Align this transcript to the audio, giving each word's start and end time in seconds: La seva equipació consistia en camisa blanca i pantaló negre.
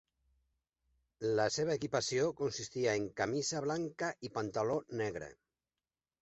La 1.39 1.45
seva 1.55 1.75
equipació 1.79 2.23
consistia 2.39 2.95
en 3.01 3.05
camisa 3.21 3.61
blanca 3.67 4.11
i 4.29 4.33
pantaló 4.39 4.81
negre. 5.05 5.31